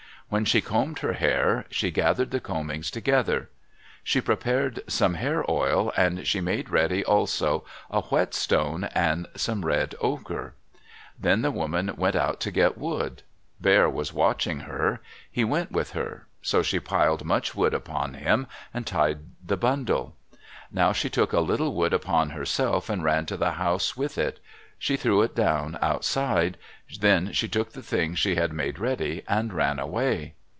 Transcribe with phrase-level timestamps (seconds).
[0.31, 3.49] When she combed her hair, she gathered the combings together.
[4.01, 9.93] She prepared some hair oil and she made ready also a whetstone and some red
[9.99, 10.53] ochre.
[11.19, 13.23] Then the woman went out to get wood.
[13.59, 15.01] Bear was watching her.
[15.29, 16.27] He went with her.
[16.41, 20.15] So she piled much wood upon him and tied the bundle.
[20.71, 21.91] Now she took a little wood
[22.31, 24.39] herself and ran to the house with it.
[24.79, 26.57] She threw it down outside.
[26.99, 30.33] Then she took the things she had made ready and ran away.